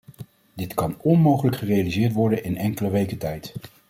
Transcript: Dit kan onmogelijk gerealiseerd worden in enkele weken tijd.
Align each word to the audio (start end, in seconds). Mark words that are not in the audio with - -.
Dit 0.53 0.73
kan 0.73 0.95
onmogelijk 1.01 1.57
gerealiseerd 1.57 2.13
worden 2.13 2.43
in 2.43 2.57
enkele 2.57 2.89
weken 2.89 3.17
tijd. 3.17 3.53